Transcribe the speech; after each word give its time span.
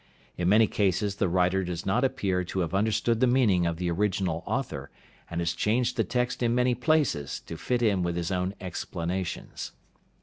In 0.35 0.49
many 0.49 0.65
cases 0.65 1.17
the 1.17 1.29
writer 1.29 1.63
does 1.63 1.85
not 1.85 2.03
appear 2.03 2.43
to 2.45 2.61
have 2.61 2.73
understood 2.73 3.19
the 3.19 3.27
meaning 3.27 3.67
of 3.67 3.77
the 3.77 3.91
original 3.91 4.41
author, 4.47 4.89
and 5.29 5.39
has 5.41 5.53
changed 5.53 5.95
the 5.95 6.03
text 6.03 6.41
in 6.41 6.55
many 6.55 6.73
places 6.73 7.39
to 7.41 7.55
fit 7.55 7.83
in 7.83 8.01
with 8.01 8.15
his 8.15 8.31
own 8.31 8.55
explanations. 8.59 9.73